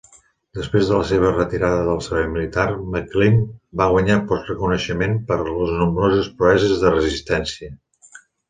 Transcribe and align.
Després 0.59 0.87
de 0.91 0.95
la 1.01 1.09
seva 1.09 1.33
retirada 1.33 1.83
del 1.89 2.01
servei 2.05 2.25
militar, 2.31 2.65
McClean 2.93 3.37
va 3.83 3.89
guanyar 3.93 4.17
reconeixement 4.31 5.15
per 5.31 5.39
les 5.43 5.77
nombroses 5.83 6.35
proeses 6.41 6.83
de 6.87 6.95
resistència. 6.99 7.75